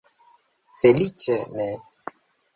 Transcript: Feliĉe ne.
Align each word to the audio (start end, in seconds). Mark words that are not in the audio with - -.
Feliĉe 0.83 1.37
ne. 1.59 1.69